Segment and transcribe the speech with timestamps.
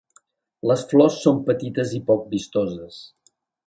[0.71, 3.03] Les flors són petites i poc vistoses.